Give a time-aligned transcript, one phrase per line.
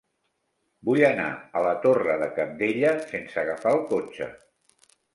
[0.89, 1.27] Vull anar
[1.59, 4.35] a la Torre de Cabdella sense agafar el cotxe.